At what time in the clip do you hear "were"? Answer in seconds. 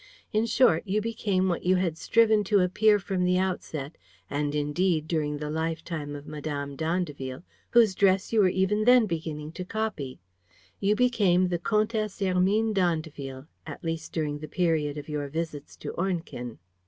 8.41-8.47